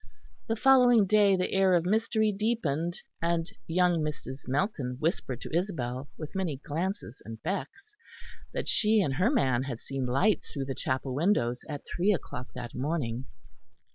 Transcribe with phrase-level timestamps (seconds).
[0.47, 4.47] The following day the air of mystery deepened; and young Mrs.
[4.47, 7.95] Melton whispered to Isabel, with many glances and becks,
[8.51, 12.47] that she and her man had seen lights through the chapel windows at three o'clock
[12.55, 13.25] that morning.